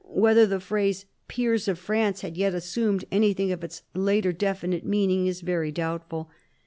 Whether 0.15 0.47
the 0.47 0.59
phrase" 0.59 1.05
peers 1.27 1.67
of 1.67 1.77
France" 1.77 2.21
had 2.21 2.35
yet 2.35 2.55
assumed 2.55 3.05
anything 3.11 3.51
of 3.51 3.63
its 3.63 3.83
later 3.93 4.33
definite 4.33 4.83
meaning 4.83 5.27
is 5.27 5.41
very 5.41 5.71
doubtful. 5.71 6.31